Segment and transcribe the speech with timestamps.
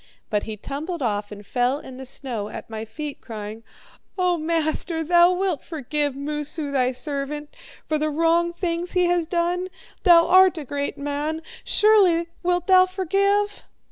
[0.31, 3.61] But he tumbled off and fell in the snow at my feet, crying:
[4.17, 7.55] 'O master, thou wilt forgive Moosu, thy servant,
[7.87, 9.67] for the wrong things he has done!
[10.01, 11.43] Thou art a great man!
[11.63, 13.61] Surely wilt thou forgive!'